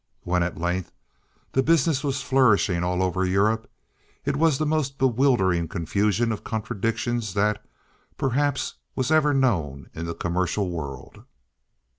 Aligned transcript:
When, 0.23 0.41
at 0.41 0.57
length, 0.57 0.91
the 1.51 1.61
business 1.61 2.03
was 2.03 2.23
flourishing 2.23 2.83
all 2.83 3.03
over 3.03 3.23
Europe, 3.23 3.69
it 4.25 4.35
was 4.35 4.57
the 4.57 4.65
most 4.65 4.97
bewildering 4.97 5.67
confusion 5.67 6.31
of 6.31 6.43
contradictions 6.43 7.35
that, 7.35 7.63
perhaps, 8.17 8.73
was 8.95 9.11
ever 9.11 9.31
known 9.31 9.91
in 9.93 10.07
the 10.07 10.15
commercial 10.15 10.71
world. 10.71 11.21